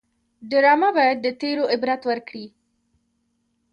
ډرامه 0.49 0.89
باید 0.97 1.17
د 1.21 1.27
تېرو 1.41 1.63
عبرت 1.73 2.01
ورکړي 2.09 2.45